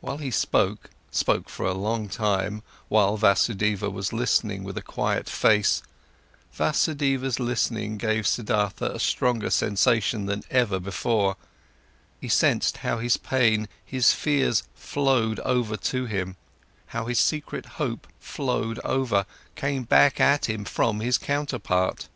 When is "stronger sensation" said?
8.98-10.24